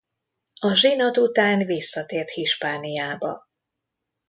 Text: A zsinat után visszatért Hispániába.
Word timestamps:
A 0.59 0.73
zsinat 0.73 1.17
után 1.17 1.65
visszatért 1.65 2.29
Hispániába. 2.29 3.47